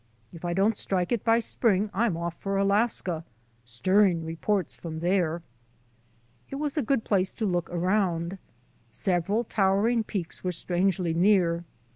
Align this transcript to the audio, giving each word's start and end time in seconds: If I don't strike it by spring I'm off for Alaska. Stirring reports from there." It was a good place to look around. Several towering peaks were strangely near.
If 0.33 0.43
I 0.43 0.53
don't 0.55 0.75
strike 0.75 1.11
it 1.11 1.23
by 1.23 1.37
spring 1.37 1.91
I'm 1.93 2.17
off 2.17 2.33
for 2.41 2.57
Alaska. 2.57 3.23
Stirring 3.63 4.25
reports 4.25 4.75
from 4.75 4.97
there." 4.97 5.43
It 6.49 6.55
was 6.55 6.75
a 6.75 6.81
good 6.81 7.03
place 7.03 7.33
to 7.35 7.45
look 7.45 7.69
around. 7.69 8.39
Several 8.89 9.43
towering 9.43 10.03
peaks 10.03 10.43
were 10.43 10.51
strangely 10.53 11.13
near. 11.13 11.65